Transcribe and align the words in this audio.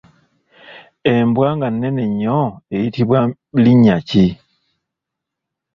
Embwa 1.13 1.49
nga 1.55 1.67
nnene 1.71 2.03
nnyo 2.09 2.39
eyitibwa 2.75 3.19
linnya 3.63 3.97
ki? 4.07 4.25